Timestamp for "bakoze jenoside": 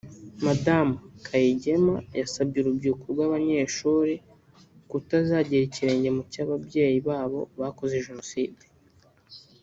7.61-8.63